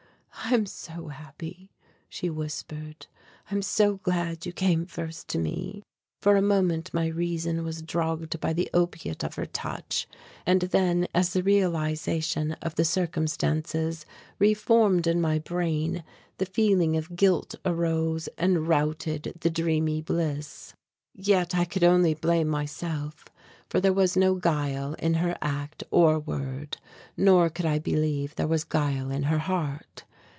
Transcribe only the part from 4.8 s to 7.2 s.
first to me." For a moment my